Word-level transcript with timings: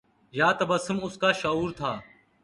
یا 0.33 0.49
تبسم 0.59 0.97
اُسکا 1.03 1.31
شعور 1.41 1.69
تھا 1.79 1.91